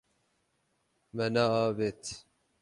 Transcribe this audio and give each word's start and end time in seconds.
Me 1.15 1.25
neavêt. 1.33 2.03